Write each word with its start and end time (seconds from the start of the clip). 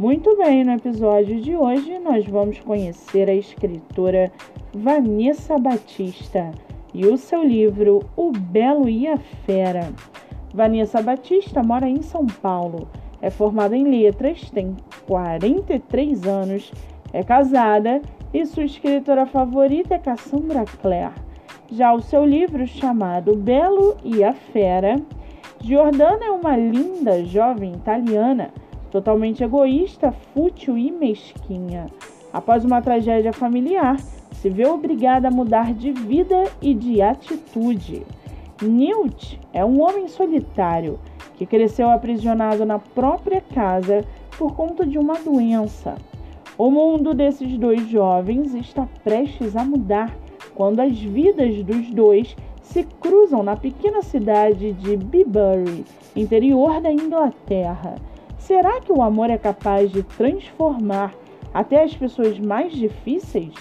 Muito 0.00 0.34
bem, 0.38 0.64
no 0.64 0.72
episódio 0.72 1.38
de 1.38 1.54
hoje 1.54 1.98
nós 1.98 2.26
vamos 2.26 2.58
conhecer 2.58 3.28
a 3.28 3.34
escritora 3.34 4.32
Vanessa 4.72 5.58
Batista 5.58 6.50
e 6.94 7.04
o 7.06 7.18
seu 7.18 7.44
livro 7.44 8.00
O 8.16 8.32
Belo 8.32 8.88
e 8.88 9.06
a 9.06 9.18
Fera. 9.18 9.92
Vanessa 10.52 11.02
Batista 11.02 11.62
mora 11.62 11.86
em 11.86 12.00
São 12.00 12.26
Paulo, 12.26 12.88
é 13.20 13.28
formada 13.28 13.76
em 13.76 13.84
letras, 13.84 14.50
tem 14.50 14.74
43 15.06 16.26
anos, 16.26 16.72
é 17.12 17.22
casada 17.22 18.00
e 18.32 18.46
sua 18.46 18.64
escritora 18.64 19.26
favorita 19.26 19.94
é 19.94 19.98
Cassandra 19.98 20.64
Clare. 20.80 21.14
Já 21.70 21.92
o 21.92 22.00
seu 22.00 22.24
livro 22.24 22.66
chamado 22.66 23.36
Belo 23.36 23.98
e 24.02 24.24
a 24.24 24.32
Fera, 24.32 24.96
Giordana 25.60 26.24
é 26.24 26.30
uma 26.30 26.56
linda 26.56 27.22
jovem 27.24 27.72
italiana 27.72 28.50
totalmente 28.92 29.42
egoísta, 29.42 30.12
fútil 30.12 30.76
e 30.76 30.92
mesquinha. 30.92 31.86
Após 32.30 32.62
uma 32.62 32.82
tragédia 32.82 33.32
familiar, 33.32 33.98
se 34.32 34.50
vê 34.50 34.66
obrigada 34.66 35.28
a 35.28 35.30
mudar 35.30 35.72
de 35.72 35.90
vida 35.90 36.44
e 36.60 36.74
de 36.74 37.00
atitude. 37.00 38.06
Newt 38.60 39.40
é 39.52 39.64
um 39.64 39.80
homem 39.80 40.06
solitário 40.08 41.00
que 41.36 41.46
cresceu 41.46 41.90
aprisionado 41.90 42.66
na 42.66 42.78
própria 42.78 43.40
casa 43.40 44.04
por 44.38 44.54
conta 44.54 44.86
de 44.86 44.98
uma 44.98 45.14
doença. 45.14 45.94
O 46.58 46.70
mundo 46.70 47.14
desses 47.14 47.56
dois 47.56 47.88
jovens 47.88 48.54
está 48.54 48.86
prestes 49.02 49.56
a 49.56 49.64
mudar 49.64 50.14
quando 50.54 50.80
as 50.80 50.98
vidas 50.98 51.62
dos 51.64 51.90
dois 51.90 52.36
se 52.60 52.84
cruzam 53.00 53.42
na 53.42 53.56
pequena 53.56 54.02
cidade 54.02 54.72
de 54.72 54.96
Bibury, 54.96 55.84
interior 56.14 56.80
da 56.80 56.92
Inglaterra. 56.92 57.96
Será 58.42 58.80
que 58.80 58.92
o 58.92 59.00
amor 59.00 59.30
é 59.30 59.38
capaz 59.38 59.92
de 59.92 60.02
transformar 60.02 61.14
até 61.54 61.84
as 61.84 61.94
pessoas 61.94 62.40
mais 62.40 62.72
difíceis? 62.72 63.54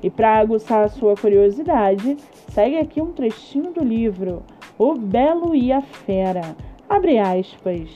E 0.00 0.08
para 0.08 0.38
aguçar 0.38 0.84
a 0.84 0.88
sua 0.88 1.16
curiosidade, 1.16 2.16
segue 2.48 2.78
aqui 2.78 3.02
um 3.02 3.12
trechinho 3.12 3.72
do 3.72 3.82
livro 3.82 4.44
O 4.78 4.94
Belo 4.94 5.56
e 5.56 5.72
a 5.72 5.82
Fera. 5.82 6.56
Abre 6.88 7.18
aspas. 7.18 7.90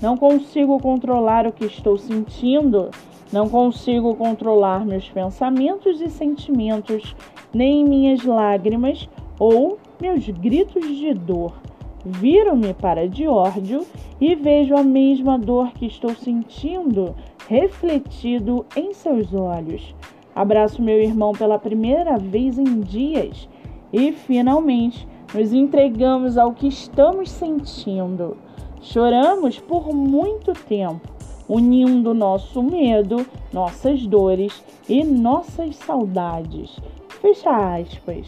Não 0.00 0.16
consigo 0.16 0.80
controlar 0.80 1.46
o 1.46 1.52
que 1.52 1.66
estou 1.66 1.98
sentindo, 1.98 2.90
não 3.30 3.50
consigo 3.50 4.14
controlar 4.16 4.86
meus 4.86 5.10
pensamentos 5.10 6.00
e 6.00 6.08
sentimentos, 6.08 7.14
nem 7.52 7.84
minhas 7.84 8.24
lágrimas 8.24 9.10
ou 9.38 9.78
meus 10.00 10.26
gritos 10.26 10.88
de 10.96 11.12
dor. 11.12 11.52
Viro-me 12.04 12.74
para 12.74 13.08
Diórdio 13.08 13.86
e 14.20 14.34
vejo 14.34 14.76
a 14.76 14.82
mesma 14.82 15.38
dor 15.38 15.72
que 15.72 15.86
estou 15.86 16.14
sentindo 16.14 17.14
refletido 17.48 18.66
em 18.76 18.92
seus 18.92 19.32
olhos. 19.32 19.94
Abraço 20.34 20.82
meu 20.82 21.00
irmão 21.00 21.32
pela 21.32 21.58
primeira 21.58 22.18
vez 22.18 22.58
em 22.58 22.80
dias 22.80 23.48
e 23.90 24.12
finalmente 24.12 25.08
nos 25.32 25.54
entregamos 25.54 26.36
ao 26.36 26.52
que 26.52 26.68
estamos 26.68 27.30
sentindo. 27.30 28.36
Choramos 28.82 29.58
por 29.58 29.94
muito 29.94 30.52
tempo, 30.52 31.08
unindo 31.48 32.12
nosso 32.12 32.62
medo, 32.62 33.24
nossas 33.50 34.06
dores 34.06 34.62
e 34.86 35.02
nossas 35.02 35.76
saudades. 35.76 36.78
Fecha 37.22 37.78
aspas 37.78 38.26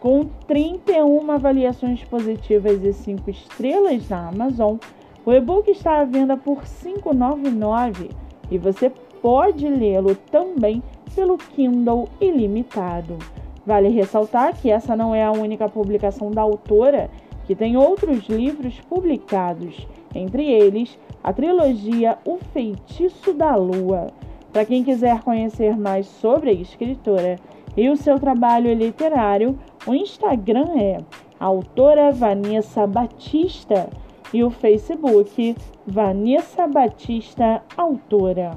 com 0.00 0.24
31 0.46 1.30
avaliações 1.30 2.02
positivas 2.04 2.82
e 2.82 2.92
5 2.92 3.30
estrelas 3.30 4.08
na 4.08 4.28
Amazon. 4.28 4.76
O 5.24 5.32
e-book 5.32 5.70
está 5.70 6.00
à 6.00 6.04
venda 6.04 6.36
por 6.36 6.58
R$ 6.58 6.64
5,99 6.64 8.10
e 8.50 8.58
você 8.58 8.90
pode 9.20 9.68
lê-lo 9.68 10.14
também 10.30 10.82
pelo 11.14 11.36
Kindle 11.36 12.08
ilimitado. 12.20 13.18
Vale 13.66 13.88
ressaltar 13.88 14.56
que 14.56 14.70
essa 14.70 14.96
não 14.96 15.14
é 15.14 15.24
a 15.24 15.32
única 15.32 15.68
publicação 15.68 16.30
da 16.30 16.40
autora, 16.40 17.10
que 17.44 17.54
tem 17.54 17.76
outros 17.76 18.26
livros 18.28 18.80
publicados, 18.88 19.86
entre 20.14 20.50
eles 20.50 20.98
a 21.22 21.32
trilogia 21.32 22.18
O 22.24 22.38
Feitiço 22.38 23.32
da 23.34 23.54
Lua. 23.56 24.06
Para 24.52 24.64
quem 24.64 24.82
quiser 24.82 25.20
conhecer 25.20 25.76
mais 25.76 26.06
sobre 26.06 26.50
a 26.50 26.54
escritora 26.54 27.36
e 27.76 27.88
o 27.90 27.96
seu 27.96 28.18
trabalho 28.18 28.72
literário, 28.72 29.58
o 29.88 29.94
Instagram 29.94 30.68
é 30.76 30.98
autora 31.40 32.12
Vanessa 32.12 32.86
Batista 32.86 33.88
e 34.34 34.44
o 34.44 34.50
Facebook 34.50 35.56
Vanessa 35.86 36.66
Batista 36.66 37.62
Autora. 37.74 38.50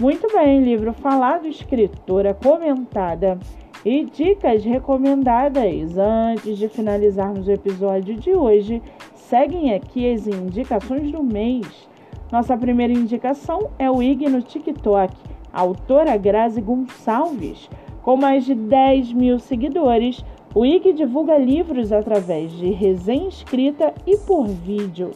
Muito 0.00 0.26
bem, 0.36 0.64
livro 0.64 0.92
falado, 0.92 1.46
escritora 1.46 2.34
comentada 2.34 3.38
e 3.84 4.06
dicas 4.06 4.64
recomendadas. 4.64 5.96
Antes 5.96 6.58
de 6.58 6.68
finalizarmos 6.68 7.46
o 7.46 7.52
episódio 7.52 8.16
de 8.16 8.34
hoje, 8.34 8.82
seguem 9.14 9.72
aqui 9.72 10.12
as 10.12 10.26
indicações 10.26 11.12
do 11.12 11.22
mês. 11.22 11.88
Nossa 12.32 12.56
primeira 12.56 12.92
indicação 12.92 13.70
é 13.78 13.88
o 13.88 14.02
IG 14.02 14.28
no 14.28 14.42
TikTok, 14.42 15.14
autora 15.52 16.16
Grazi 16.16 16.60
Gonçalves. 16.60 17.70
Com 18.02 18.16
mais 18.16 18.44
de 18.44 18.54
10 18.54 19.12
mil 19.12 19.38
seguidores, 19.40 20.24
o 20.56 20.64
IG 20.64 20.94
divulga 20.94 21.36
livros 21.36 21.92
através 21.92 22.50
de 22.50 22.70
resenha 22.70 23.28
escrita 23.28 23.92
e 24.06 24.16
por 24.16 24.48
vídeo, 24.48 25.10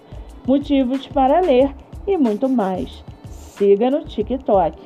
motivos 0.46 1.06
para 1.06 1.40
ler 1.40 1.74
e 2.06 2.18
muito 2.18 2.46
mais. 2.46 3.02
Siga 3.30 3.90
no 3.90 4.04
TikTok. 4.04 4.76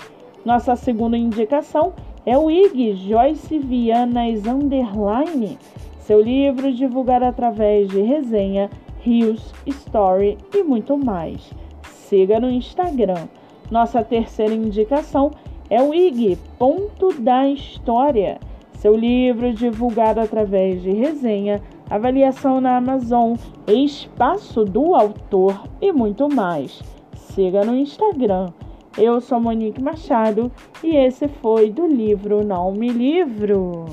Nossa 0.45 0.77
segunda 0.77 1.19
indicação 1.19 1.93
é 2.25 2.39
o 2.39 2.49
IG 2.49 2.95
Joyce 2.95 3.59
Vianas 3.59 4.47
Underline, 4.47 5.59
seu 5.99 6.21
livro 6.21 6.73
divulgado 6.73 7.25
através 7.25 7.89
de 7.89 8.01
resenha, 8.03 8.71
rios, 9.01 9.53
story 9.67 10.39
e 10.55 10.63
muito 10.63 10.97
mais. 10.97 11.51
Siga 11.83 12.39
no 12.39 12.49
Instagram. 12.49 13.27
Nossa 13.73 14.05
terceira 14.05 14.55
indicação 14.55 15.33
é 15.69 15.83
o 15.83 15.93
IG 15.93 16.39
Ponto 16.57 17.13
da 17.15 17.49
História 17.49 18.39
seu 18.85 18.95
livro 18.95 19.51
divulgado 19.55 20.21
através 20.21 20.83
de 20.83 20.91
resenha, 20.91 21.63
avaliação 21.89 22.61
na 22.61 22.77
Amazon, 22.77 23.33
espaço 23.67 24.63
do 24.63 24.95
autor 24.95 25.67
e 25.81 25.91
muito 25.91 26.29
mais. 26.29 26.83
Siga 27.17 27.65
no 27.65 27.75
Instagram. 27.75 28.53
Eu 28.99 29.23
sou 29.23 29.41
Monique 29.41 29.83
Machado 29.83 30.53
e 30.83 30.97
esse 30.97 31.29
foi 31.29 31.71
do 31.71 31.87
livro 31.87 32.45
Não 32.45 32.73
Me 32.73 32.91
Livro. 32.91 33.87